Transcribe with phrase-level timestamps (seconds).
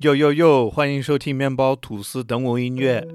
[0.00, 0.70] 哟哟哟！
[0.70, 3.06] 欢迎收听面包吐司等我音乐。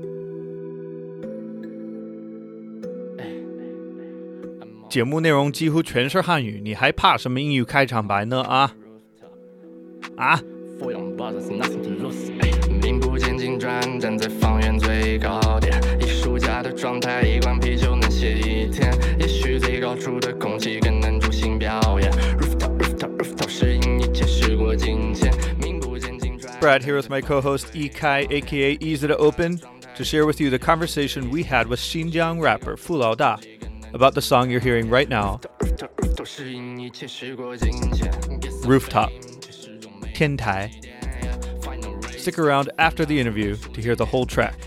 [4.88, 8.44] 节目内容几乎全是汉语，你还怕什么英语开场白呢？
[8.44, 8.72] 啊
[10.16, 10.40] 啊！
[12.84, 18.94] 名不见经传，站在方圆最高点，艺术家的状态，一罐啤酒能写一天。
[19.18, 22.12] 也许最高处的空气更能助兴表演。
[22.38, 25.34] Rooftop rooftop rooftop，适应一切时过境迁。
[26.66, 29.62] Brad here with my co host Ekai, aka Easy to Open,
[29.96, 33.38] to share with you the conversation we had with Xinjiang rapper Fu Da
[33.94, 35.40] about the song you're hearing right now
[38.66, 39.12] Rooftop.
[40.16, 40.72] Tiantai.
[42.20, 44.58] Stick around after the interview to hear the whole track.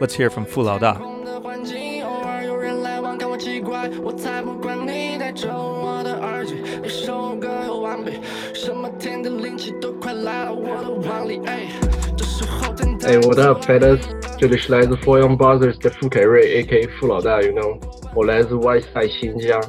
[0.01, 0.95] let's hear from Fu Lao Da.
[0.95, 8.21] 空的环境，偶尔有人来往，看我奇怪，我才不管你戴着我的耳机，一首歌有完笔，
[8.55, 11.69] 什么天的灵气都快来到我的碗里，哎，
[12.17, 13.09] 这时候真的。
[13.09, 14.01] 哎，What up, fellas？
[14.39, 16.89] 这里是来自 Four Young Brothers 的傅凯瑞，A.K.
[16.99, 17.79] 傅老大，you know？
[18.15, 19.63] 我来自 White Side 新疆，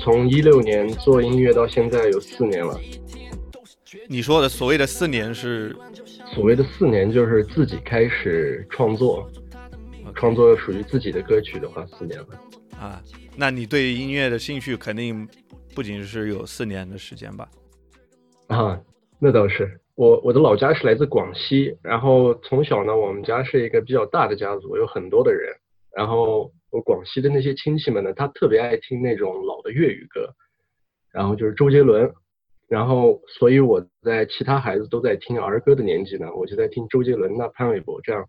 [0.00, 2.78] 从一六年做音乐到现在有四年了。
[4.08, 5.74] 你说的所谓的四年是
[6.35, 9.31] 所谓的四年就是自己开始创作，
[10.15, 12.27] 创作属于自己的歌曲的话，四年了。
[12.77, 13.01] 啊？
[13.37, 15.25] 那你对音乐的兴趣肯定
[15.73, 17.47] 不仅是有四年的时间吧？
[18.47, 18.77] 啊，
[19.17, 19.79] 那倒是。
[19.95, 25.55] 我我的老家是来自广西，然后从小呢，我们家是一个比较大的家族，有很多的人。
[25.95, 30.27] 然后我广西的那些亲戚们呢，他特别爱听那种老的粤语歌，
[31.13, 32.13] 然后就是周杰伦。
[32.67, 38.27] 然后，所以我在其他孩子都在听儿歌的年纪呢，我就在听周杰伦呐、潘玮柏这样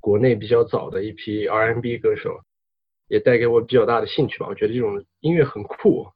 [0.00, 2.40] 国内比较早的一批 R&B 歌手，
[3.08, 4.46] 也带给我比较大的兴趣吧。
[4.48, 6.06] 我觉得这种音乐很酷，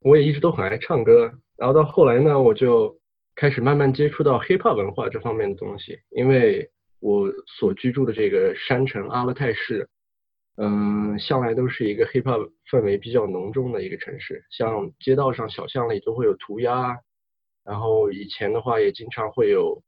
[0.00, 1.32] 我也一直都很爱唱歌。
[1.56, 2.98] 然后到后来呢，我就
[3.34, 9.88] 开始慢慢接触到 hip hop 文化这方面的东西，因为我所居住的这个山城阿勒泰市，
[10.58, 16.98] 嗯，向来都是一个 hip hop 氛围比较浓重的一个城市，像街道上小巷里都会有涂鸦，
[17.66, 19.82] 然后以前的话也经常会有，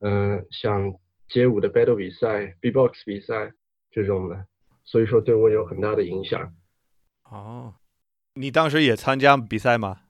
[0.00, 0.92] 嗯，像
[1.28, 3.52] 街舞的 battle 比赛、B-box 比赛
[3.90, 4.46] 这种的，
[4.84, 6.54] 所以说对我有很大的影响。
[7.24, 7.74] 哦，
[8.34, 10.02] 你当时也参加比赛吗？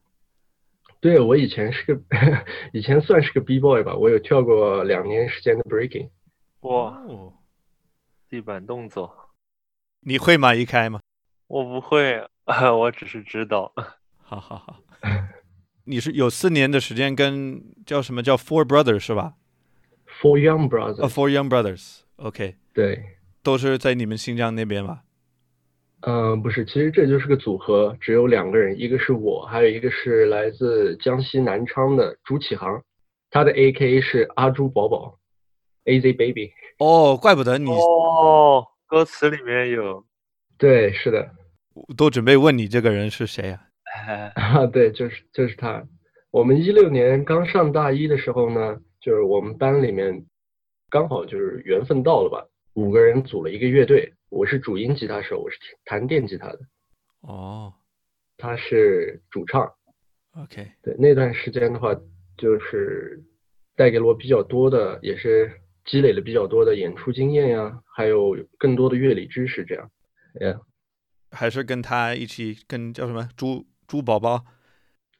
[1.00, 2.02] 对，我以前是个，
[2.72, 6.10] 以前算是个 B boy 吧，我有跳过两年时间的 breaking。
[6.62, 7.32] 哇，哦，
[8.28, 9.30] 地板动作，
[10.00, 10.54] 你会吗？
[10.54, 11.00] 一开吗？
[11.46, 12.26] 我不会，
[12.76, 13.72] 我只是知道。
[14.22, 14.80] 好好好。
[15.84, 19.34] 你是有四年的时间跟叫什么叫 Four Brothers 是吧
[20.20, 23.02] ？Four Young 哦、Brothers，、f o u r Young Brothers，OK，、对，
[23.42, 25.02] 都是在你们新疆那边吧？
[26.06, 32.82] 嗯、不是，其实这就是个组合，只有两个人，一个是我，还有一个是来自江西南昌的朱启航，
[33.30, 34.02] 他的 A.K.
[34.02, 35.18] 是阿朱宝宝
[35.84, 36.12] ，A.Z.
[36.12, 36.52] Baby。
[36.78, 40.04] 哦，怪不得你哦，歌词里面有，
[40.58, 41.30] 对，是的，
[41.96, 43.68] 都准备问你这个人是谁啊？
[43.94, 45.86] 哎， 啊，对，就是就是他。
[46.30, 50.26] 我们一六年刚上大一的时候呢，就是我们班里面
[50.90, 52.44] 刚好就是缘分到了吧，
[52.74, 56.58] 五个人组了一个乐队，我是主音吉他手，我是弹电吉他的，
[57.20, 57.72] 哦
[58.36, 59.72] 他是主唱。
[60.36, 61.94] ，OK，对，那段时间的话，
[62.36, 63.22] 就是
[63.76, 65.52] 带给了我比较多的，也是
[65.84, 69.88] 积累了比较多的演出经验呀，还有更多的乐理知识，这样。
[70.34, 70.62] Yeah，
[71.30, 74.44] 还是跟他一起跟叫什么猪猪宝宝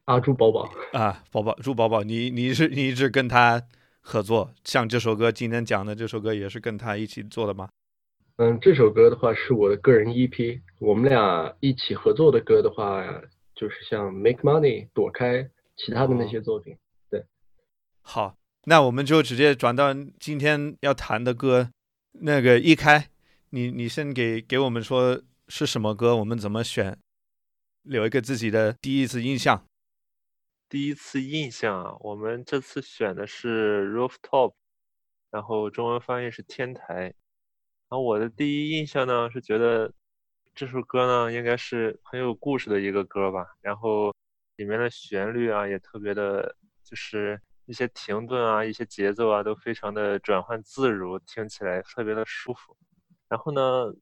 [0.05, 0.70] 啊，猪宝宝。
[0.93, 3.62] 啊，宝宝猪宝宝，你你是你一直跟他
[4.00, 7.69] 合作，像这首歌今天讲的这首歌也是跟他一起做的吗？
[8.37, 13.05] 嗯，这首歌的话是我的个人 EP，我们俩一起合作的歌的话，
[13.55, 16.76] 就是像 Make Money、躲开其他的那些作品。
[17.08, 17.25] 对
[18.02, 21.70] 好，那我们就直接转到今天要谈的歌，
[22.12, 23.08] 那个一开，
[23.50, 26.99] 你你先给给我们说是什么歌，我们怎么选，
[27.84, 29.64] 留一个自己的第一次印象。
[30.69, 34.54] 第一次印象啊，我们这次选的是 Rooftop，
[35.31, 37.14] 然后中文翻译是天台。
[37.88, 39.92] 然后我的第一印象呢是觉得
[40.54, 44.12] 这首歌呢应该是很有故事的一个歌吧，然后
[44.56, 52.76] 里面的旋律啊也特别的，就是一些停顿啊、一些节奏啊都非常的转换自如，听起来特别的舒服。
[53.28, 53.94] 然后呢，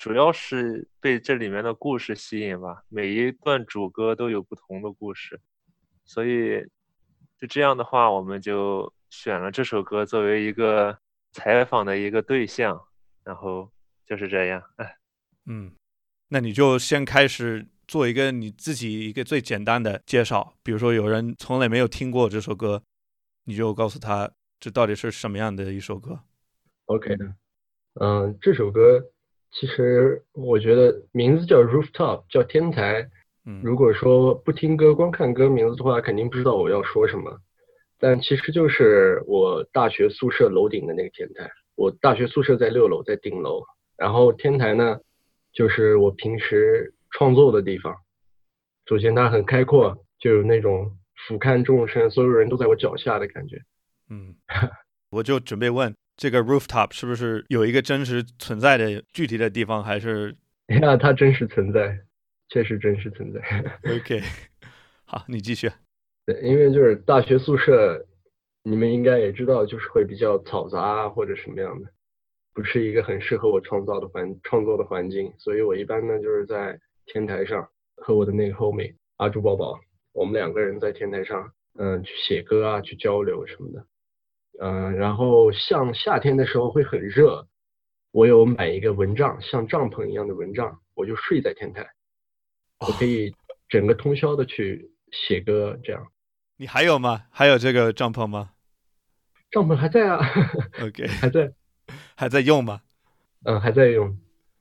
[0.00, 5.38] 主要是被这里面的故事吸引吧，每一段主歌都有不同的故事。
[6.06, 6.64] 所以，
[7.38, 10.98] 就这样的话，我们就选了这首歌作为一个
[11.32, 12.82] 采访的一个对象，
[13.24, 13.70] 然后
[14.06, 14.62] 就是这样。
[14.76, 14.96] 哎
[15.44, 15.70] 嗯，
[16.28, 22.82] 那你就先开始做一个你自己一个最简单的介绍，比如说有人从来没有听过这首歌，
[23.44, 26.20] 你就告诉他这到底是什么样的一首歌。
[26.86, 27.34] OK 的，
[28.00, 28.98] 嗯，这首歌
[29.52, 33.10] 其实我觉得名字叫 Rooftop，叫天台。
[33.46, 37.40] 嗯，如果说不听歌，光看歌名字的话，肯定不知道我要说什么。
[37.98, 41.50] 但其实就是我大学宿舍楼顶的那个天台。
[41.74, 43.62] 我大学宿舍在六楼，在顶楼，
[43.96, 45.00] 然后天台呢，
[45.52, 47.96] 就是我平时创作的地方。
[48.86, 53.56] 首先它很开阔，就有那种俯瞰众生，所有人都在我脚下的感觉。
[54.10, 54.34] 嗯，
[55.10, 60.36] 我就准备问这个 rooftop 是不是有一个真实存在的具体的地方，还是
[60.66, 61.98] 呀，它真实存在，
[62.50, 63.40] 确实真实存在。
[63.90, 64.20] OK？
[65.06, 65.70] 好，你继续。
[66.26, 68.06] 对，因为就是大学宿舍，
[68.62, 71.88] 你们应该也知道，就是会比较嘈杂啊，或者什么样的，
[72.52, 77.66] 不是一个很适合我创造的环创作的环境，所以我一般呢就是在天台上
[77.96, 79.80] 和我的那个 homie 阿朱宝宝，
[80.12, 83.86] 我们两个人在天台上，嗯，去写歌啊，去交流什么的，
[84.62, 87.48] 嗯，然后像夏天的时候会很热，
[88.10, 91.88] 我有买一个蚊帐，像帐篷一样的蚊帐，我就睡在天台，
[92.80, 93.34] 我可以
[93.70, 96.06] 整个通宵的去写歌，这样。
[96.56, 97.24] 你还有吗？
[97.30, 98.50] 还有这个帐篷吗
[99.50, 100.20] 帐篷还在啊？
[100.84, 101.52] OK，还在，
[102.14, 102.82] 还在用吗？
[103.44, 104.14] 嗯，还在用。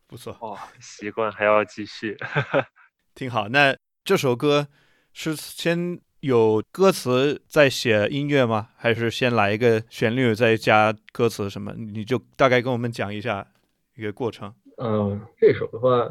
[0.07, 2.17] 不错，哦，习惯还要继续。
[3.13, 3.49] 挺好。
[3.49, 3.75] 那
[4.05, 4.69] 这首歌
[5.11, 8.69] 是先有歌词再写音乐吗？
[8.75, 11.73] 还是先来一个旋律再加歌词什么？
[11.73, 13.47] 你就大概跟我们讲一下
[13.95, 14.53] 一个过程。
[14.77, 16.09] 嗯，这首的话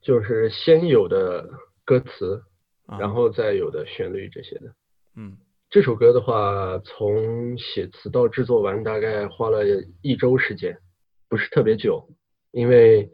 [0.00, 1.48] 就是先有的
[1.84, 2.42] 歌词，
[2.86, 4.74] 啊、然后再有的旋律这些的。
[5.16, 5.36] 嗯
[5.70, 9.64] 这首歌的话，从写词到制作完大概花了
[10.02, 10.78] 一周时间，
[11.28, 12.08] 不是特别久，
[12.52, 13.10] 因为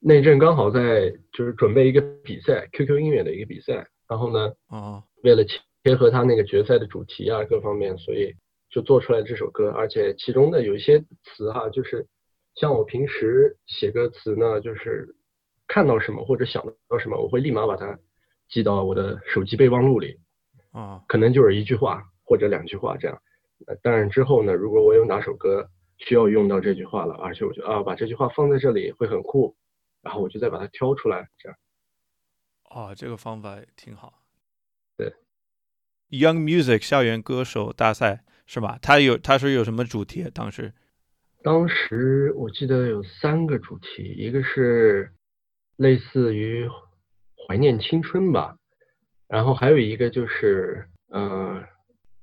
[0.00, 5.44] 那阵刚好在就是准备一个比赛，QQ 音乐的一个比赛，然后呢，哦为了
[5.82, 8.34] 贴合他那个决赛的主题啊各方面，所以
[8.70, 12.06] 就做出来这首歌，而且其中的有一些词哈、就是
[12.54, 15.14] 像我平时写歌词呢，就是
[15.66, 17.98] 看到什么或者想到什么，我会立马把它
[18.48, 20.18] 记到我的手机备忘录里。
[20.70, 23.22] 啊可能就是一句话或者两句话这样。
[23.66, 25.68] 呃，当然之后呢，如果我有哪首歌
[25.98, 29.54] 需要用到这句话了，而且我觉得啊，把这句话放在这里会很酷，
[30.00, 31.58] 然后我就再把它挑出来，这样。
[32.70, 34.22] 哦，这个方法也挺好。
[34.96, 35.14] 对
[36.12, 38.78] ，Young Music 校园歌手大赛是吧？
[38.80, 40.30] 它有它是有什么主题？
[40.32, 40.72] 当时。
[41.42, 45.10] 当时我记得有三个主题，一个是
[45.76, 46.68] 类似于
[47.34, 48.56] 怀念青春吧，
[49.26, 51.64] 然后还有一个就是呃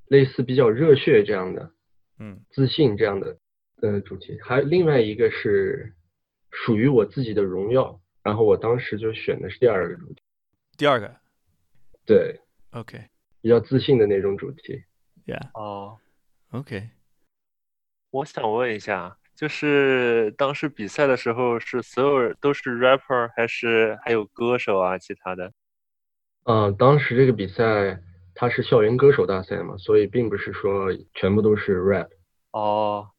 [0.08, 1.70] 类似比较热血这样的，
[2.20, 2.40] 嗯。
[2.52, 3.38] 自信这样的
[3.82, 5.94] 呃主题，还有另外一个是
[6.52, 10.22] 属于我自己的荣耀，然后我当时就选的是第二个主题，
[10.78, 11.14] 第二个。
[12.06, 12.40] 对
[12.72, 13.04] ，OK
[13.42, 14.84] 比较自信的那种主题。
[15.26, 15.98] Yeah 哦
[16.52, 16.90] ，OK
[18.12, 24.98] 我想问一下，就是当时比赛的时候，是所有人都是 rapper，还是还有歌手啊？
[24.98, 25.54] 其他的？
[26.46, 28.02] 嗯，当时这个比赛
[28.34, 32.10] 它是校园歌手大赛嘛，所以并不是说全部都是 rap。
[32.52, 33.12] 哦，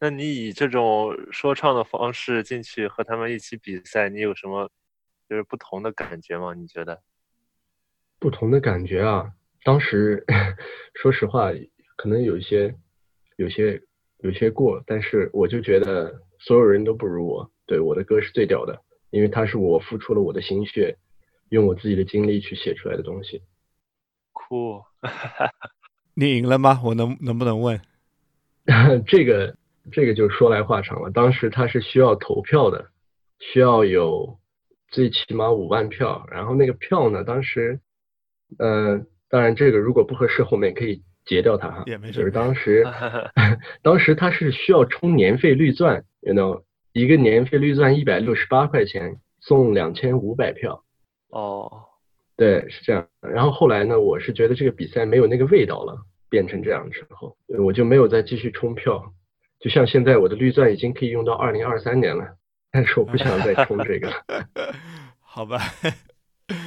[0.00, 4.70] 那你以这种说唱的方式进去和他们一起比赛，你有什么
[5.28, 6.54] 就是不同的感觉吗？
[6.54, 7.02] 你觉得？
[8.18, 9.32] 不同的感觉啊，
[9.68, 10.24] 当时
[10.96, 11.52] 说实话，
[11.98, 12.74] 可能有一些、
[13.36, 13.82] 有些、
[14.20, 20.96] 有些过，但是我就觉得所有人都不如我，对我的歌是最屌的，因为它是我付出了我的心血，
[21.50, 23.42] 用我自己的精力去写出来的东西。
[24.32, 24.82] 酷，
[26.16, 26.80] 你赢了吗？
[26.82, 27.78] 我能能不能问？
[29.06, 29.54] 这个
[29.92, 32.88] 这个就说来话长了，当时他是需要投票的，
[33.38, 34.38] 需要有
[34.88, 37.80] 最起码五万票，然后那个票呢，当时，
[38.58, 41.82] 呃，当然这个如果不合适，后面可以截掉它哈。
[41.86, 42.84] 也没事就是当时，
[43.82, 50.82] 当时它是需要充年费绿钻，you know，一个年费绿钻一百六十八块钱，送两千五百票。
[51.28, 51.70] 哦，
[52.36, 53.06] 对，是这样。
[53.20, 55.98] 然后后来呢，我是觉得这个比赛没有那个味道了，
[56.30, 59.12] 变成这样之后，我就没有再继续充票。
[59.60, 62.36] 就像现在我的绿钻已经可以用到二零二三年了，
[62.70, 64.08] 但是我不想再充这个。
[65.20, 65.58] 好吧，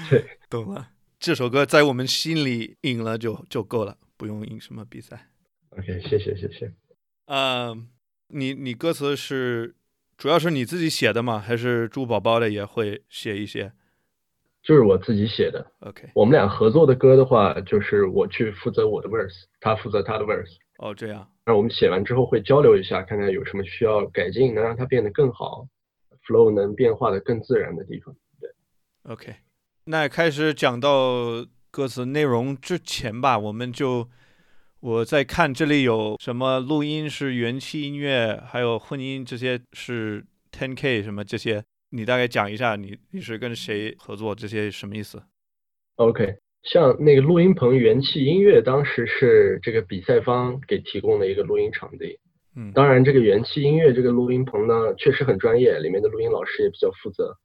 [0.10, 0.88] 对， 懂了。
[1.22, 5.30] 这首歌在我们心里赢了就就够了，不用赢什么比赛。
[5.70, 6.74] OK，谢谢谢谢。
[7.28, 7.78] 呃，
[8.30, 9.76] 你你歌词是
[10.18, 11.38] 主要是你自己写的吗？
[11.38, 13.72] 还是猪宝宝的也会写一些
[14.64, 15.72] 就是我自己写的。
[15.82, 20.56] ？OK，我们俩合作的歌的话，就是我去负责我的 verse，他负责他的 verse。
[20.80, 21.32] 哦，这样。
[21.46, 25.68] 那我们写完之后会交流一下，看看有什么需要改进，能让它变得更好
[26.26, 28.16] ，flow 能变化的更自然的地方。
[28.40, 28.50] 对
[29.04, 29.36] OK，
[29.86, 34.08] 那开始讲到歌词内容之前吧，我们就
[34.80, 45.22] 我在看这里有什么录音是元气音乐，还有混音这些是 Ten K 什么这些，你大概讲一下你你是跟谁合作，这些什么意思
[45.96, 52.20] ？OK，像那个录音棚元气音乐，当时是这个比赛方给提供的一个录音场地。
[52.56, 57.36] 嗯，当然，这个元气音乐这个录音棚呢，确实很专业，里面的录音老师也比较负责。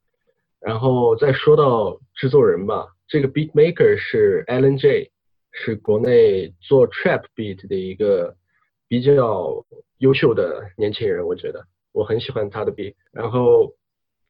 [0.59, 5.11] 然后再说到制作人吧，这个 beat maker 是 Alan J，
[5.51, 8.35] 是国内做 trap beat 的一个
[8.87, 9.65] 比较
[9.99, 12.95] 优秀的年轻人，我觉得我很喜欢他的 beat。
[13.11, 13.75] 然后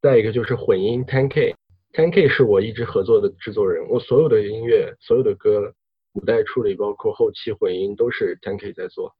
[0.01, 5.73] 再一个就是混音 Ten K，Ten K 是我一直合作的制作人，我所有的音乐、所有的歌、
[6.13, 9.15] 母带处理，包括后期混音都是 Ten K 在做。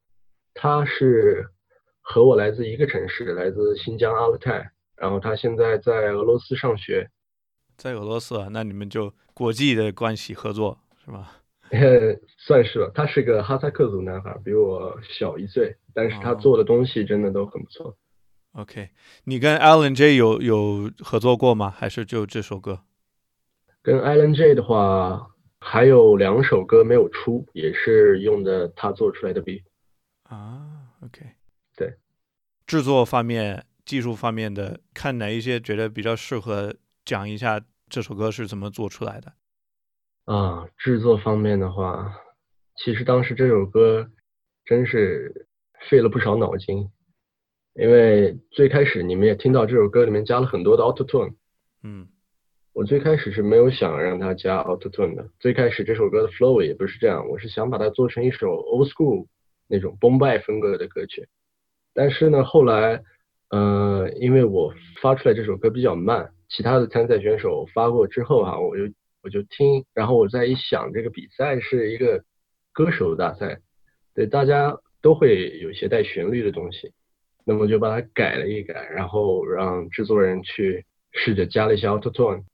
[0.54, 1.46] 他是
[2.00, 7.08] 和我来自一个城市，来自新疆阿勒泰，然后他现在在俄罗斯上学，
[7.76, 11.32] 在俄罗斯啊，那你们就国际的关系合作是吧？
[12.38, 12.90] 算是吧。
[12.94, 17.96] 他是个哈萨克族男孩，比我小一岁，但是他哦做的东西真的都很不错。
[18.52, 18.88] OK，
[19.24, 21.70] 你跟 Alan J 有有合作过吗？
[21.70, 22.80] 还是就这首歌？
[23.82, 29.62] 跟 Alan J 的话，还有两首歌没有出，也是用的他做出来的 beat。
[30.24, 31.20] 啊，OK，
[31.76, 31.94] 对，
[32.66, 36.76] 制作方面、技术方面的，看哪一些觉得比较适合
[37.06, 39.32] 讲一下这首歌是怎么做出来的。
[40.26, 42.14] 啊，制作方面的话，
[42.76, 44.10] 其实当时这首歌
[44.66, 45.46] 真是
[45.88, 46.90] 费了不少脑筋，
[47.72, 51.34] 因为最开始你们也听到这首歌里面加了很多的 auto tune，
[51.82, 52.06] 嗯。
[52.74, 59.26] 我最开始是没有想让它加 auto tune 的，最开始这首歌的 flow 也不是这样，我是想把它做成一首 old school
[59.66, 61.26] 那种崩败风格的歌曲，
[61.94, 63.02] 但是呢，后来，
[63.50, 72.22] 呃，因为我发出来这首歌比较慢，其他的参赛选手发过之后哈、我就我就听，然后我再一想，这个比赛是一个
[72.72, 73.60] 歌手大赛，
[74.14, 76.92] 对，大家都会有一些带旋律的东西，
[77.44, 82.44] 那么就把它改了一改，然后让制作人去试着加了一些 auto tune，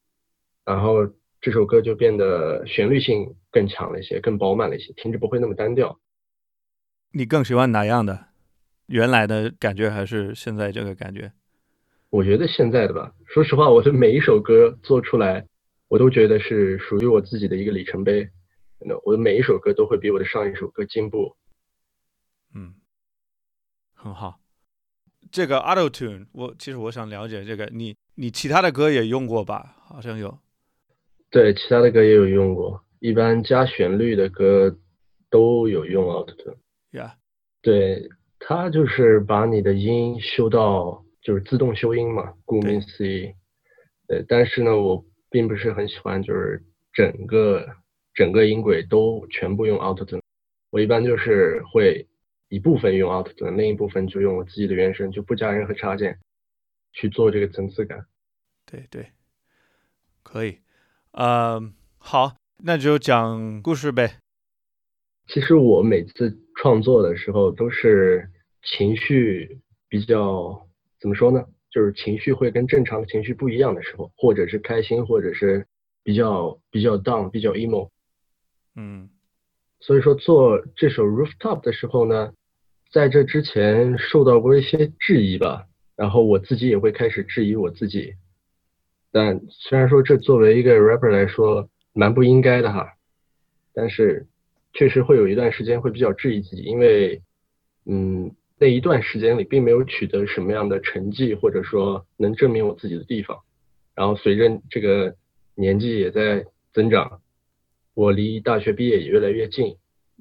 [0.64, 1.08] 然后
[1.40, 5.98] 这首歌就变得旋律性更强了一些，更饱满了一些，听着不会那么单调。
[7.10, 8.26] 你更喜欢哪样的？
[8.86, 11.32] 原来的感觉还是现在这个感觉？
[12.10, 15.46] 我觉得现在的吧，说实话，我的每一首歌做出来，
[15.88, 18.30] 我都觉得是属于我自己的一个里程碑。
[18.78, 21.34] 那我的每一首歌都会比我的上一首歌进步。
[22.54, 22.74] 嗯，
[23.94, 24.38] 很好。
[25.32, 29.74] 这个 Auto Tune，我其实我想了解这个，你你其他的歌也用过吧？
[29.80, 30.38] 好像有。
[31.30, 34.76] 对，其他的歌也有用过，一般加旋律的歌
[35.30, 36.56] 都有用 Auto Tune。
[36.90, 37.16] 呀、
[37.60, 38.08] 对，
[38.46, 43.34] 它就是把你的音修到就是自动修音嘛，顾名思义。
[44.06, 47.66] 对，但是呢，我并不是很喜欢就是整个
[48.12, 50.20] 整个音轨都全部用 Auto Tune。
[50.68, 52.06] 我一般就是会
[52.48, 56.18] 一部分用 Auto Tune，另一部分就用我自己的原声，就不加任何插件
[56.92, 58.04] 去做这个层次感。
[58.66, 59.08] 对对，
[60.22, 60.58] 可以。
[61.12, 61.62] 呃，
[61.96, 64.18] 好，那就讲故事呗。
[65.28, 68.30] 其实我每次创作的时候都是
[68.64, 70.66] 情绪比较
[71.00, 71.44] 怎么说呢？
[71.70, 75.66] 就是情绪会跟正常的情绪不一样的时候，或者是开心，或者是
[76.02, 77.90] 比较比较 down、比较 emo。
[78.76, 79.10] 嗯
[79.80, 82.32] 所以说做这首 Rooftop 的时候呢，
[82.90, 88.14] 在这之前受到过一些质疑吧，然后我自己也会开始质疑我自己。
[89.12, 92.94] 但虽然说这作为一个 rapper 来说蛮不应该的哈，
[93.74, 94.26] 但是
[94.72, 97.20] 确实会有一段时间会比较质疑自己，因为
[97.84, 103.40] 嗯，那一段时间里并没有取得什么样的成绩，或者说能证明我自己的地方。
[103.94, 105.16] 然后随着这个
[105.54, 107.20] 年纪也在增长，
[107.94, 109.76] 我离大学毕业也越来越近。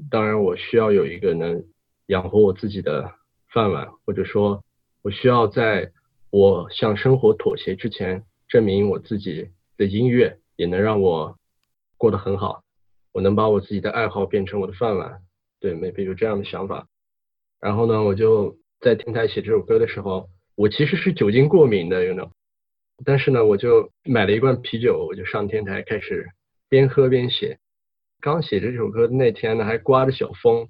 [0.10, 1.64] 当然，我需要有一个能
[2.08, 3.12] 养活我自己的
[3.52, 4.64] 饭碗，或者说，
[5.04, 5.92] 我需要在
[6.32, 11.38] 我向生活妥协之前，证明我自己的音乐也能让我
[11.98, 12.64] 过得很好。
[13.12, 15.22] 我能把我自己的爱好变成我的饭碗，
[15.60, 16.88] 对，maybe 有这样的想法。
[17.64, 20.28] 然后呢，我就在天台写这首歌的时候，
[20.58, 22.30] 我其实是酒精过敏的，you know。
[23.06, 26.28] 但是呢，我就买了一罐啤酒，我就上天台开始
[26.68, 27.60] 边喝边写。
[28.20, 30.68] 刚写这首歌那天呢，还刮着小风，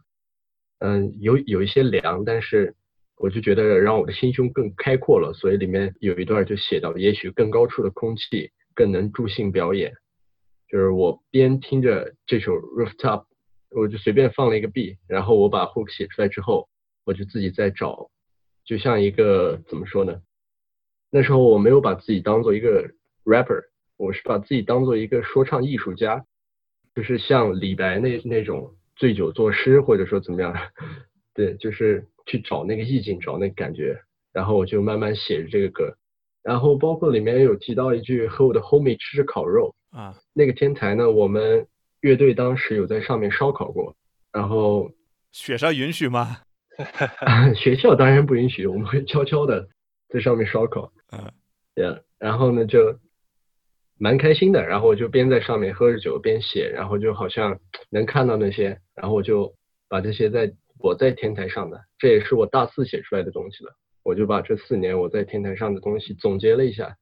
[0.78, 2.76] 嗯，有有一些凉，但是
[3.18, 9.92] 我就觉得让我的心胸更开阔了，所以里面有一段就写到，也许更高处的空气更能助兴表演。
[10.70, 13.26] 就是我边听着这首 Rooftop，
[13.72, 16.70] 我就随便放了一个 B，然后我把 hook 写出来之后，
[17.06, 18.10] 我就自己在找，
[18.66, 20.22] 就像一个怎么说呢？
[21.10, 22.90] 那时候我没有把自己当做一个
[23.24, 23.62] rapper，
[23.98, 26.26] 我是把自己当做一个说唱艺术家，
[26.96, 30.56] 就是像李白那那种醉酒作诗，或者说怎么样，
[31.36, 35.96] 对，就是去找那个意境，找那个感觉，然后我就慢慢写着这个歌，
[36.42, 41.68] 然后包括里面有提到一句和我的 homie 吃着烤肉啊，那个天台呢，我们
[42.02, 43.96] 乐队当时有在上面烧烤过，
[44.32, 44.92] 然后
[45.32, 46.42] 雪山允许吗？
[47.56, 49.68] 学校当然不允许，我们会悄悄的
[50.10, 50.92] 在上面烧烤。
[51.12, 51.32] 嗯，
[51.76, 53.00] 对，然后呢就
[53.98, 59.54] 蛮开心的，然后我就边在上面喝着酒边写，然后就好像能看到那些，然后我就
[59.88, 63.72] 把这些在我在天台上的，这也是我大四写出来的东西了，
[64.04, 66.98] 我就把这四年我在天台上的东西总结了一下，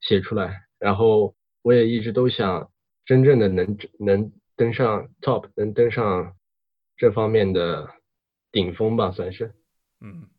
[0.00, 2.70] 写出来，然后我也一直都想
[3.04, 6.34] 真正的能能登上 top，能登上
[6.96, 7.88] 这方面的
[8.56, 9.54] 顶峰吧，算是，
[10.00, 10.30] 嗯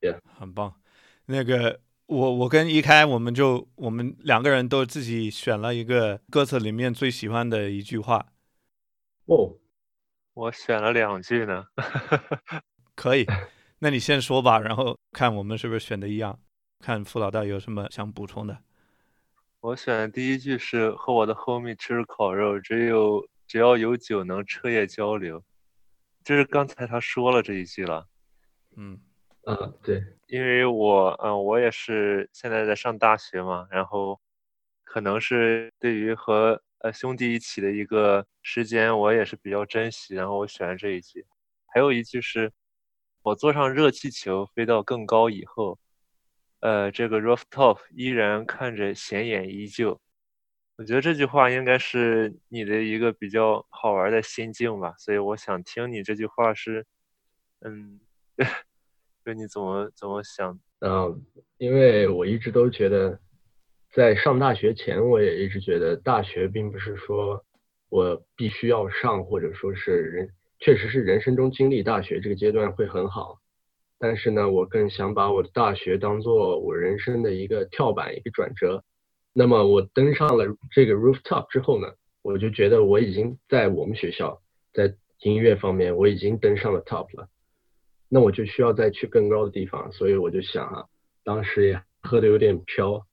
[0.00, 0.80] ，Yeah，很棒，
[1.26, 1.80] 那个。
[2.06, 8.26] 我我跟一开，我们就我们两个人都自己选了一个歌词里面最喜欢的一句话。
[9.24, 9.56] 哦，
[10.34, 11.64] 我选了两句呢。
[12.94, 13.24] 可以，
[13.78, 16.38] 那你先说吧，然后看我们是不是选的一样，
[16.78, 18.58] 看傅老大有什么想补充的。
[19.60, 25.42] 我选的第一句是和我的 homie 吃烤肉，只有只要有酒能彻夜交流。
[26.24, 28.08] 这是刚才他说了这一句了。
[28.76, 29.00] 嗯。
[29.46, 34.18] 嗯，对，因为我，嗯，我也是现在在上大学嘛，然后
[34.84, 41.26] 可能是对于和呃兄弟一起的一个时间，我也是比较珍惜，然后我选了这一句。
[41.66, 42.50] 还有一句是，
[43.20, 45.78] 我坐上热气球飞到更高以后，
[46.60, 50.00] 呃，这个 rooftop 依然看着显眼依旧。
[50.76, 56.84] 我觉得这句话应该是你的一个比较好玩的心境吧，所以我想听你这句话是，
[57.60, 58.00] 嗯。
[59.24, 60.60] 就你怎么怎么想？
[60.80, 61.24] 嗯，
[61.56, 63.18] 因为我一直都觉得，
[63.90, 67.42] 在上大学前，我也一直觉得大学并不是说
[67.88, 73.38] 我必须要上，或者说是人确实是人生中经历大学这个阶段会很好。
[73.98, 78.84] 但是呢，我更想把我的大学当做我人生的一个跳板，一个转折。
[79.36, 81.88] 那么我登上了这个 rooftop 之后呢，
[82.22, 84.40] 我就觉得我已经在我们学校
[84.72, 87.28] 在音乐方面我已经登上了 top 了。
[88.08, 90.84] 那我就需要再去更高的地方，所以我就想啊，
[91.24, 93.04] 当时也喝的有点飘，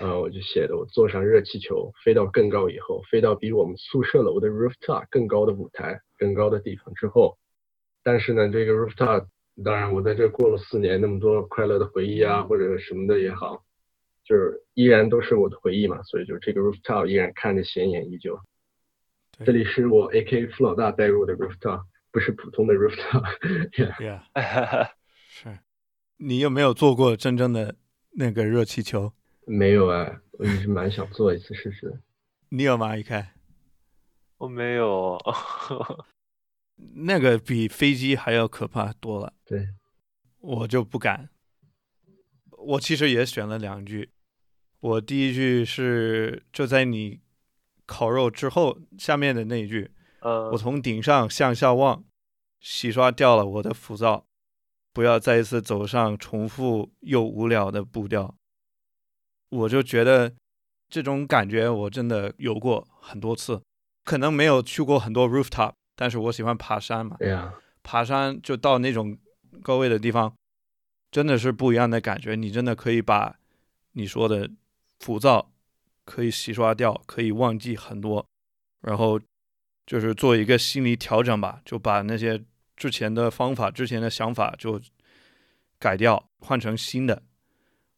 [0.00, 7.38] 呃，我就写的我坐上热气球飞到更高以后，飞到比我们宿舍楼的 rooftop 更高的舞台、更高的地方之后，
[8.02, 9.26] 但是呢，这个 rooftop
[9.62, 13.62] 当然我在这过了四年，那么多快乐的回忆啊，或者什么的也好，
[14.30, 18.38] 就是依然都是我的回忆嘛，所以就这个 rooftop 依然看着显眼依旧。
[19.44, 20.46] 这里是我 A.K.
[20.46, 21.82] 傅老大带入的 rooftop。
[22.12, 24.20] 不是普通的 rooftop，yeah，
[25.28, 25.58] 是。
[26.16, 27.74] 你有没有坐过真正的
[28.12, 29.12] 那个热气球？
[29.46, 32.00] 没有啊，我一直蛮想坐一次试试。
[32.50, 32.96] 你有吗？
[32.96, 33.32] 一开，
[34.38, 35.18] 我没有。
[36.96, 39.32] 那个比飞机还要可怕多了。
[39.44, 39.68] 对，
[40.40, 41.28] 我就不敢。
[42.50, 44.10] 我其实也选了两句。
[44.80, 47.20] 我第一句是就在你
[47.86, 49.90] 烤肉之后下面的那一句。
[50.20, 52.04] 呃，我从顶上向下望，
[52.60, 54.26] 洗刷掉了我的浮躁，
[54.92, 58.34] 不要再一次走上重复又无聊的步调。
[59.48, 60.34] 我就觉得
[60.88, 63.62] 这种感觉我真的有过很多次，
[64.04, 67.16] 可能没有去过很多 rooftop，但是我喜欢爬山嘛。
[67.18, 69.18] 对呀，爬山就到那种
[69.62, 70.34] 高位的地方，
[71.10, 72.34] 真的是不一样的感觉。
[72.34, 73.38] 你真的可以把
[73.92, 74.50] 你说的
[75.00, 75.50] 浮躁
[76.04, 78.24] 可以洗刷掉，可以忘记很多，
[78.80, 79.20] 然后。
[79.86, 82.40] 就是做一个心理调整吧，就把那些
[82.76, 84.80] 之前的方法、之前的想法就
[85.80, 87.24] 改掉，换成新的。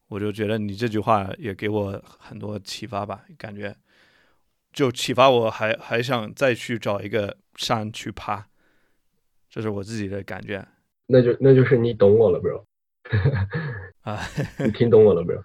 [0.08, 3.76] 我就觉得你这句话也给我很多启发吧，感觉
[4.72, 8.46] 就启发我还还想再去找一个山去爬，
[9.50, 10.66] 这是我自己的感觉
[11.08, 12.64] 那就那就是你懂我了，bro。
[14.00, 14.18] 啊
[14.64, 15.44] 你听懂我了，bro。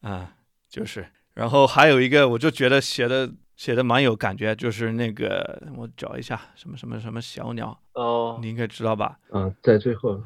[0.00, 0.36] 啊，
[0.68, 1.06] 就是。
[1.34, 9.18] 然后还有一个，我就觉得写的写的蛮有感觉，就是那个我找一下什么什么什么小鸟，哦，你应该知道吧？
[9.30, 10.20] 啊，在最后，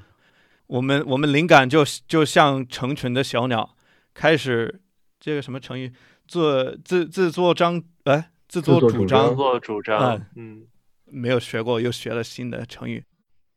[0.66, 3.76] 我们我们灵感就就像成群的小鸟，
[4.14, 4.80] 开始
[5.20, 5.92] 这个什么成语，
[6.26, 9.28] 做自自作张哎自作主主张。
[9.28, 10.66] 自作主张嗯，嗯，
[11.04, 13.04] 没有学过，又学了新的成语，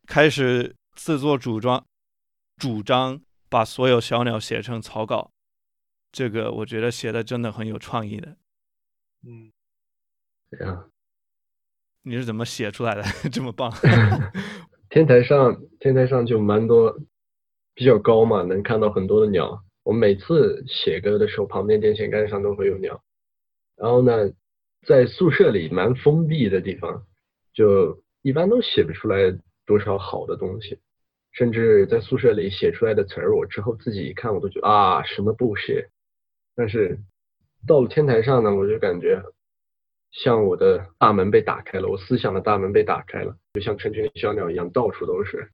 [0.07, 1.85] 开始自作主张，
[2.57, 5.31] 主张把所有小鸟写成草稿，
[6.15, 8.37] 这个我觉得写的真的很有创意的。
[9.27, 9.51] 嗯，
[10.49, 10.85] 对啊。
[12.03, 13.03] 你是怎么写出来的？
[13.29, 13.69] 这么棒？
[14.89, 16.97] 天台上，天台上就蛮多，
[17.73, 19.61] 比较高嘛，能看到很多的鸟。
[19.83, 23.03] 我每次写歌的时候，旁边电线杆上都会有鸟。
[23.75, 24.31] 然后呢，
[24.87, 27.05] 在宿舍里蛮封闭的地方，
[27.53, 30.79] 就一般都写不出来多少好的东西，
[31.33, 35.89] 甚至在宿舍里写出来的词儿，我之后自己一看，我都觉得啊，什么不写。
[36.55, 36.99] 但是
[37.67, 39.21] 到了天台上呢，我就感觉
[40.11, 43.37] 像我的大门被打开了，我思想的大门被打开了。
[43.53, 45.51] 就像成群的小鸟一样，到处都是。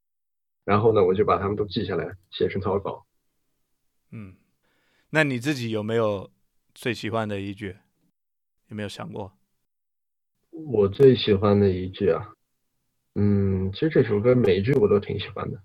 [0.64, 3.06] 然后呢，我就把它们都记下来，写成草稿。
[4.12, 4.36] 嗯，
[5.10, 6.30] 那你自己有没有
[6.76, 7.78] 最喜欢的一句？
[8.68, 9.34] 有没有想过？
[10.52, 12.34] 我最喜欢的一句啊，
[13.16, 15.62] 嗯，其实这首歌每一句我都挺喜欢的。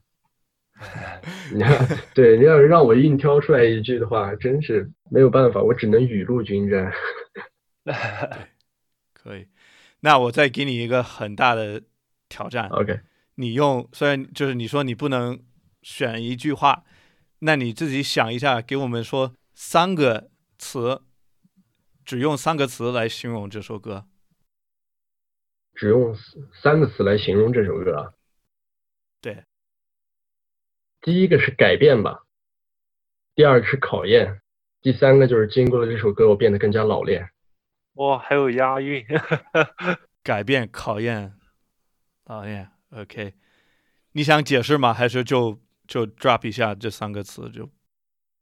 [1.52, 6.92] 你看，对，你要是让我硬挑出来一句的话，真是没有办法，我只能雨露均沾。
[9.12, 9.48] 可以。
[10.00, 11.82] 那我再给你一个很大的
[12.28, 13.00] 挑战，OK，
[13.36, 15.42] 你用虽然就是你说你不能
[15.82, 16.84] 选一句话，
[17.38, 21.00] 那你自己想一下，给我们说三个词，
[22.04, 24.06] 只用三个词来形容这首歌。
[25.74, 26.14] 只用
[26.52, 28.12] 三个词来形容这首歌啊。
[29.20, 29.44] 对，
[31.06, 32.24] 第一个是改变吧，
[33.36, 34.40] 第二个是考验，
[34.82, 37.30] 第三个就是经过了这首歌，我变得更加老练。
[37.92, 39.06] 哇，还有押韵，
[40.24, 41.32] 改变、考验、
[42.24, 42.68] 讨厌。
[42.90, 43.34] OK，
[44.14, 44.92] 你想解释吗？
[44.92, 47.70] 还是就就 drop 一下这三个词就？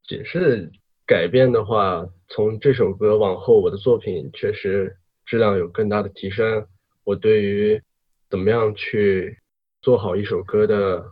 [0.03, 0.73] 解释
[1.07, 4.97] 改变的话，从这首歌往后，我的作品确实
[5.27, 6.67] 质量有更大的提升。
[7.05, 7.83] 我对于
[8.31, 9.39] 怎么样去
[9.83, 11.05] 做好一首歌的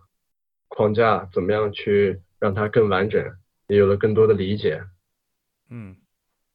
[0.74, 3.22] 框架，怎么样去让它更完整，
[3.68, 4.82] 也有了更多的理解。
[5.70, 5.96] 嗯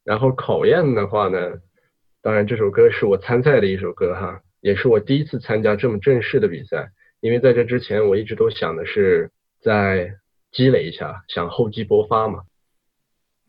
[0.03, 1.37] 然后考验的话呢，
[2.21, 6.91] 当然这首歌是我参赛的一首歌哈，也是我第一次参加这么正式的比赛。
[7.19, 9.29] 因为在这之前，我一直都想的是
[9.61, 10.15] 再
[10.51, 12.43] 积累一下，想厚积薄发嘛。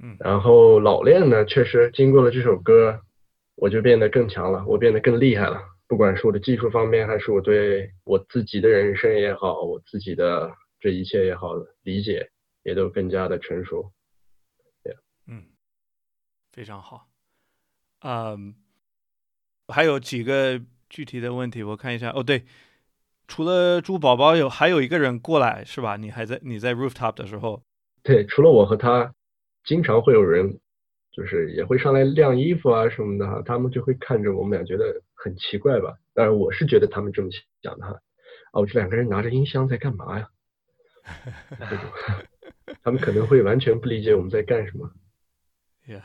[0.01, 3.01] 嗯然后老练呢，确实经过了这首歌，
[3.57, 5.63] 我就变得更强了，我变得更厉害了。
[5.89, 12.31] 不管是我的技术方面，还是我对我自己的人生也好，我自己的这一切也好，理解
[12.63, 13.91] 也都更加的成熟。
[15.27, 15.45] 嗯，
[16.53, 17.09] 非常好。
[18.01, 18.55] 嗯，
[19.69, 22.11] 还有几个具体的问题，我看一下。
[22.11, 22.45] 哦，对，
[23.27, 25.97] 除了猪宝宝有还有一个人过来是吧？
[25.97, 27.63] 你还在你在 rooftop 的时候，
[28.03, 29.15] 对，除了我和他，
[29.65, 30.59] 经常会有人，
[31.11, 35.99] 就是也会上来晾衣服啊什么的哈，他们就会看着我们俩觉得很奇怪吧。
[36.15, 37.29] 当然我是觉得他们这么
[37.63, 38.01] 想的哈。
[38.53, 40.31] 哦，这两个人拿着音箱在干嘛呀？
[41.51, 41.91] 这种，
[42.83, 44.91] 他们可能会完全不理解我们在干什么。
[45.87, 46.03] Yeah，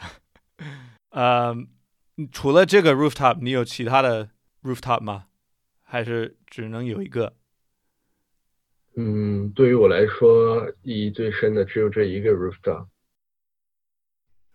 [1.10, 1.56] 呃，
[2.32, 5.28] 除了这个 rooftop，你有其他的 rooftop 吗？
[5.84, 7.36] 还是只能有一个？
[8.96, 12.88] 嗯，对于我来说，意义最深的只有这一个 rooftop。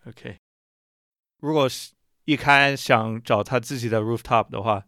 [0.07, 0.39] OK，
[1.41, 1.93] 如果是
[2.29, 4.85] 一开想找他自己的 rooftop 的话，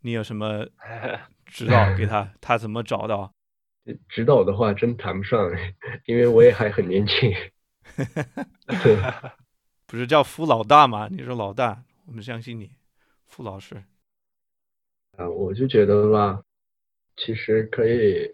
[0.00, 0.66] 你有什么
[1.46, 2.32] 指导给他？
[2.40, 3.32] 他怎么找到？
[4.08, 5.48] 指导的话真谈不上，
[6.06, 7.32] 因为我也还很年轻。
[8.82, 8.96] 对，
[9.86, 11.06] 不是叫傅老大吗？
[11.08, 12.72] 你说老大，我们相信你，
[13.26, 13.76] 傅老师。
[15.16, 16.42] 啊，我就觉得吧，
[17.16, 18.28] 其实可以，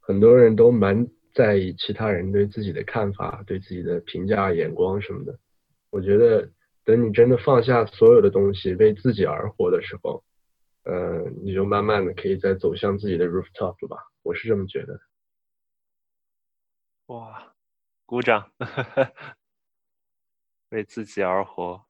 [0.00, 5.38] 很多人都蛮在意其他人对自己的看法、对自己的评价、眼光什么的。
[5.90, 6.50] 我觉得，
[6.88, 10.24] 等你真的放下所有的东西，为自己而活的时候，
[10.84, 13.98] 呃，你就慢慢的可以再走向自己的 rooftop 了吧。
[14.22, 14.98] 我是这么觉得。
[17.08, 17.52] 哇，
[18.06, 18.50] 鼓掌，
[20.70, 21.84] 为自己而活。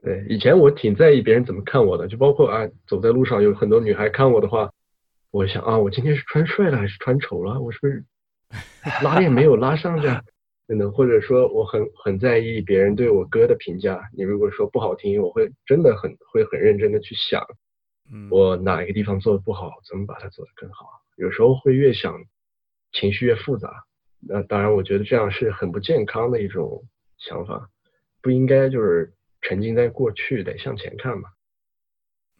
[0.00, 4.72] 对，以前我挺在意别人怎么看我的，就包括啊，走在路上有很多女孩看我的话，
[5.32, 7.60] 我想啊，我今天是穿帅了还是穿丑了？
[7.60, 8.04] 我是不是
[9.02, 10.24] 拉链没有拉上这样，
[10.66, 14.08] 可能或者说我很很在意别人对我歌的评价。
[14.16, 17.44] 你如果说不好听，我会真的很会很认真的去想，
[18.10, 20.86] 嗯，我哪一个地方做的不好，怎么把它做得更好。
[21.16, 22.24] 有时候会越想，
[22.92, 23.84] 情绪越复杂。
[24.26, 26.82] 那当然，我觉得这样是很不健康的一种
[27.18, 27.68] 想法，
[28.22, 31.28] 不应该就是沉浸在过去，得向前看嘛。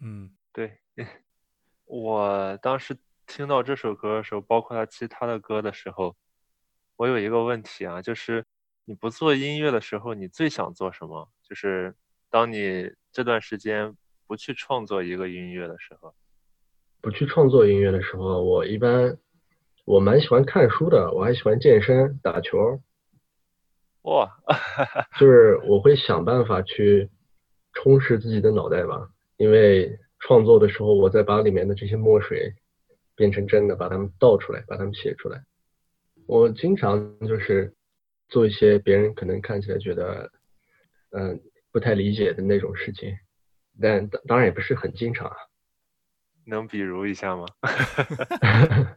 [0.00, 0.78] 嗯对，
[1.84, 6.16] 我当时听到这首歌的时候，包括他其他的歌的时候，
[6.96, 8.44] 我有一个问题啊，就是
[8.84, 11.28] 你不做音乐的时候，你最想做什么？
[11.42, 11.94] 就是
[12.30, 16.14] 当你这段时间不去创作一个音乐的时候，
[17.00, 19.16] 不去创作音乐的时候，我一般
[19.84, 22.80] 我蛮喜欢看书的，我还喜欢健身、打球，
[24.02, 24.30] 哇，
[25.18, 27.10] 就是我会想办法去
[27.72, 29.10] 充实自己的脑袋吧。
[29.36, 32.54] 因为创作的时候，我再把里面的这些墨水
[33.16, 35.44] 变成真的，把它们倒出来，把它们写出来。
[36.26, 37.74] 我经常就是
[38.28, 40.30] 做一些别人可能看起来觉得
[41.10, 43.16] 嗯、不太理解的那种事情，
[43.80, 45.36] 但当当然也不是很经常啊。
[46.46, 47.46] 能比如一下吗？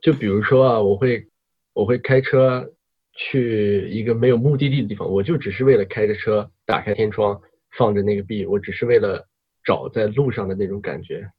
[0.00, 1.28] 就比如说啊，我会
[1.74, 2.72] 我会开车
[3.12, 7.40] 去一个没有目的地的地方，我就只是为了开着车，打开天窗，
[7.76, 9.28] 放着那个币我只是为了
[9.64, 11.30] 找在路上的那种感觉。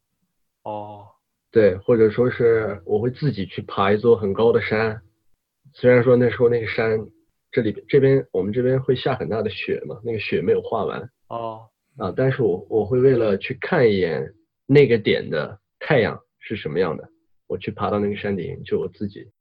[0.63, 1.07] 哦，
[1.51, 5.01] 对，或者说是我会自己去爬一座很高的山，
[5.73, 6.99] 虽然说那时候那个山
[7.51, 14.33] 这里这边我们这边会下很大的雪嘛，那个雪没有化完哦，啊，但是我我会为了去看一眼
[14.65, 17.09] 那个点的太阳是什么样的，
[17.47, 19.31] 我去爬到那个山顶，就我自己。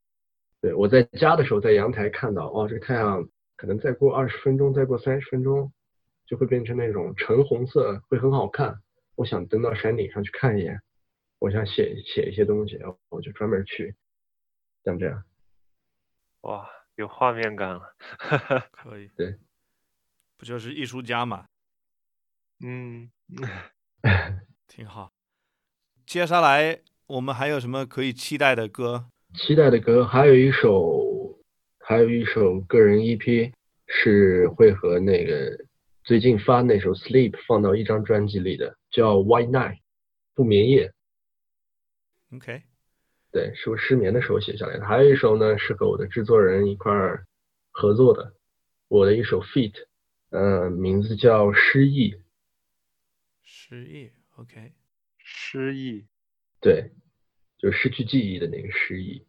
[0.61, 5.73] 对，我在家的时候在阳台看到，哦，这个太阳可能再过二十分钟，再过三十分钟，
[6.27, 8.77] 就会变成那种橙红色，会很好看。
[9.15, 10.81] 我想登到山顶上去看一眼，
[11.39, 13.95] 我想写写一些东西，然后我就专门去，
[14.85, 15.23] 像这样。
[16.43, 17.95] 哇，有画面感了。
[18.73, 19.39] 可以，对，
[20.37, 21.47] 不就是艺术家嘛，
[22.61, 23.11] 嗯，
[24.69, 25.13] 挺好。
[26.07, 29.11] 接下来我们还有什么可以期待的歌？
[29.35, 31.39] 期待的歌还有一首，
[31.81, 33.53] 还有一首个人 EP
[33.87, 35.67] 是会和那个
[36.03, 39.75] 最近发那首《Sleep》放到一张专辑里的，叫《White Night》，
[40.35, 40.93] 不眠夜。
[42.35, 42.63] OK，
[43.39, 44.85] 对，是我失眠的时候写下来的。
[44.85, 47.25] 还有一首呢，是和我的制作人一块儿
[47.71, 48.35] 合作的，
[48.89, 49.75] 我的一首 feat，
[50.31, 52.11] 呃，名字叫《失忆》。
[53.45, 54.11] 失忆。
[54.35, 54.73] OK，
[55.19, 56.05] 失忆。
[56.61, 56.91] 对，
[57.59, 59.25] 就失去记忆的那个失忆。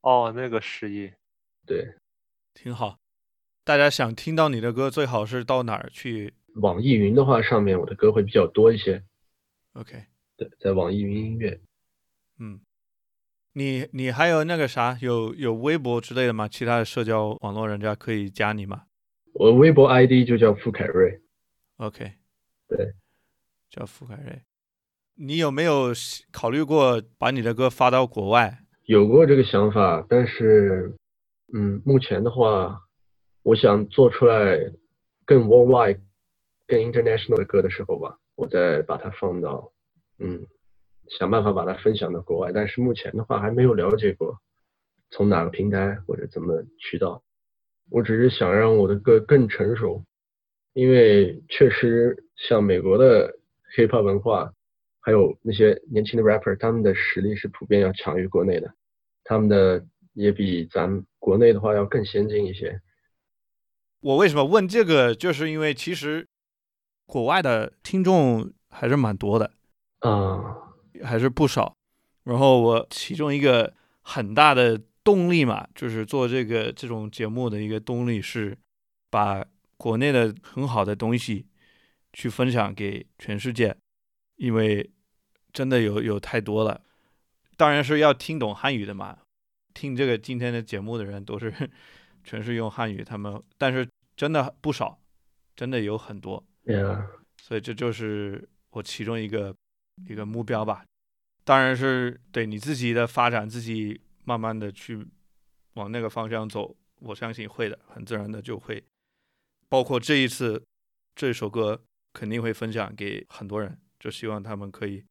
[0.00, 1.12] 哦，那个失忆。
[1.64, 1.94] 对，
[2.52, 2.98] 挺好。
[3.62, 9.04] 大家想听到你的歌，最好是到哪儿去网易云的话，上面我的歌会比较多一些。
[9.74, 10.04] ？OK，
[10.36, 11.60] 对，在网易云音乐。
[12.38, 12.60] 嗯，
[13.58, 16.46] 你你还有那个啥，有有微博之类的吗？
[16.46, 18.82] 其他的社交网络人家可以加你吗
[19.32, 21.22] 我微博 ID 就叫傅凯瑞。
[21.78, 22.12] ？OK，
[22.68, 22.92] 对，
[23.70, 24.42] 叫傅凯瑞。
[25.14, 25.94] 你有没有
[26.30, 28.58] 考虑过把你的歌发到国外？
[28.84, 30.94] 有过这个想法，但是，
[31.54, 32.82] 嗯，目前的话，
[33.42, 34.70] 我想做出来
[35.24, 36.00] 更 worldwide、
[36.66, 39.72] 更 international 的歌的时候吧，我再把它放到，
[40.18, 40.46] 嗯，
[41.10, 42.52] 想办法把它分享到国外。
[42.52, 44.38] 但是目前的话，还没有了解过
[45.10, 47.22] 从哪个平台或者怎么渠道。
[47.90, 50.04] 我只是想让我的歌更成熟，
[50.72, 53.38] 因为确实像美国的
[53.76, 54.52] hip hop 文化。
[55.00, 58.74] 还有那些年轻的 rapper，他们的实力是普遍要强于国内的，
[59.22, 62.80] 他们的也比咱们国内的话要更先进一些。
[64.00, 65.14] 我为什么问这个？
[65.14, 66.26] 就是因为其实
[67.06, 69.52] 国外的听众还是蛮多的，
[70.00, 70.65] 啊，
[71.04, 71.74] 还是不少。
[72.24, 78.56] 然后我其中一个很大的动力嘛，就是做这个这种节目的一个动力是
[79.10, 79.44] 把
[79.76, 81.46] 国内的很好的东西
[82.12, 83.76] 去分享给全世界，
[84.36, 84.90] 因为
[85.52, 86.82] 真的有有太多了。
[87.56, 89.18] 当然是要听懂汉语的嘛，
[89.72, 91.52] 听这个今天的节目的人都是
[92.24, 94.98] 全是用汉语，他们但是真的不少，
[95.54, 96.44] 真的有很多。
[96.64, 97.06] Yeah，
[97.40, 99.54] 所以这就是我其中一个
[100.08, 100.84] 一个目标吧。
[101.44, 105.06] 当然是对你自己的发展，自己慢慢的去
[105.74, 108.82] 往那个方向走，我相信会的，很自然的就会。
[109.68, 110.64] 包括这一次
[111.14, 111.82] 这首歌
[112.12, 115.04] 肯定会分享给很多人，就希望他们可以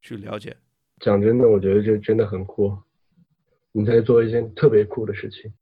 [0.00, 0.56] 去了解。
[1.00, 2.76] 讲真的，我觉得这真的很酷，
[3.72, 5.52] 你在做一件特别酷的事情。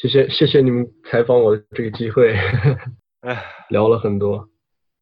[0.00, 2.34] 谢谢谢谢你们采访我的这个机会，
[3.20, 4.48] 哎， 聊了很多。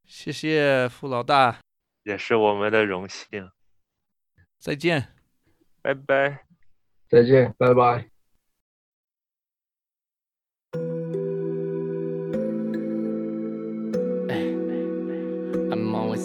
[0.06, 1.60] 谢谢付老大，
[2.08, 3.50] 也是我们的荣幸。
[4.58, 5.08] 再见，
[5.82, 6.46] 拜拜，
[7.06, 8.08] 再见，拜拜。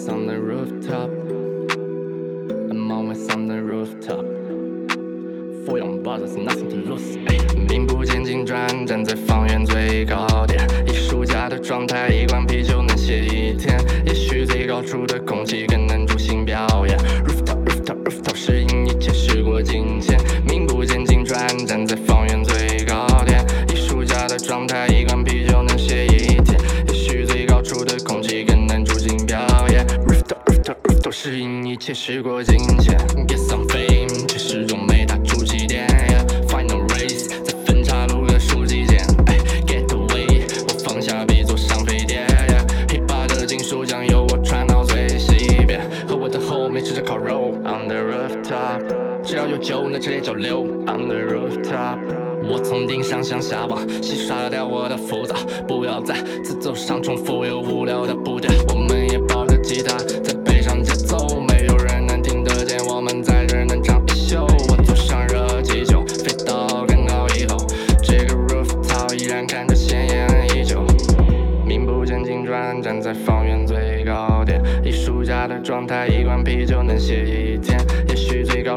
[0.06, 1.08] On the rooftop,
[2.68, 4.24] I'm always on the rooftop.
[7.68, 10.60] 并不仅仅，站在方圆最高点。
[10.86, 13.78] 艺术家的状态，一罐啤酒能写一天。
[14.44, 16.98] 最高处的空气更能助兴表演。
[16.98, 20.18] Rooftop, rooftop, rooftop，适应一切时过境迁。
[20.46, 23.44] 名不见经传，站在方圆最高点。
[23.72, 26.58] 艺术家的状态，一罐啤酒能歇一天。
[26.88, 29.86] 也许最高处的空气更能助兴表演。
[30.06, 32.98] Rooftop, rooftop, rooftop，适应一切时过境迁。
[46.74, 47.52] 没吃着烤肉。
[47.62, 48.82] On the rooftop，
[49.22, 50.64] 只要有酒，那这也叫溜。
[50.88, 52.00] On the rooftop。
[52.42, 55.36] 我从顶上向下望，洗刷掉我的浮躁，
[55.68, 58.50] 不要在词奏上重复又无聊的步调。
[58.74, 64.40] 我们也抱着吉他，在背上节奏，没有人能听得见，我们在这能唱一宿。
[64.68, 67.56] 我坐上热气球，飞到更高以后，
[68.02, 70.84] 这个 rooftop 依然看着鲜艳依旧。
[71.64, 74.60] 名不见经传，站在方圆最高点。
[74.84, 76.06] 艺术家的状态，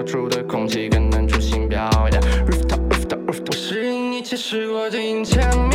[0.08, 2.22] 许最高处的空气更能出新表演。
[2.48, 5.67] Rooftop, rooftop, rooftop，适应一切时过境迁。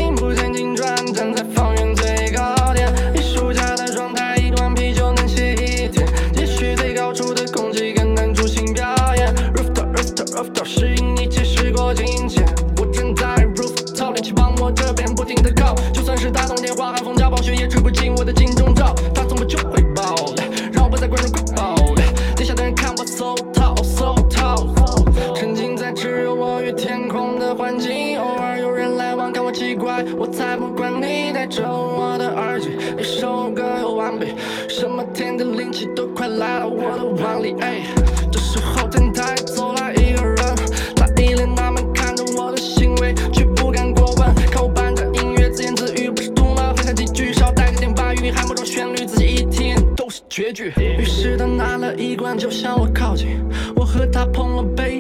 [30.33, 34.29] 才不管你戴着我的耳机，一首歌又完毕，
[34.66, 37.55] 什么天地灵气都快来到我的碗里。
[37.61, 37.83] 哎，
[38.31, 40.37] 这时候天台走来一个人，
[40.97, 44.35] 他一脸纳闷看着我的行为，却不敢过问。
[44.51, 50.73] 看我伴着音乐自言自语，不是吐了，分享几句，少带个点把语还某种旋律，自己一听都是绝句。
[50.99, 53.38] 于是他拿了一罐酒向我靠近，
[53.77, 54.92] 我和他碰了杯，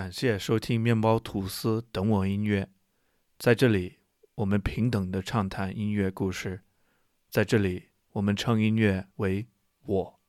[0.00, 2.70] 感谢收听面包吐司等我音乐，
[3.38, 3.98] 在这里
[4.36, 6.62] 我们平等的畅谈音乐故事，
[7.28, 9.46] 在这里我们称音乐为
[9.82, 10.19] 我。